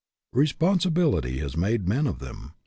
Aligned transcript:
Responsibility 0.33 1.37
has 1.41 1.55
made 1.55 1.87
men 1.87 2.07
of 2.07 2.17
them. 2.17 2.53